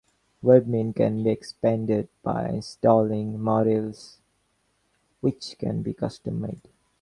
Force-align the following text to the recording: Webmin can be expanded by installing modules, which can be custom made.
Webmin 0.43 0.95
can 0.95 1.21
be 1.21 1.29
expanded 1.29 2.07
by 2.23 2.49
installing 2.49 3.37
modules, 3.37 4.17
which 5.19 5.55
can 5.59 5.83
be 5.83 5.93
custom 5.93 6.41
made. 6.41 6.69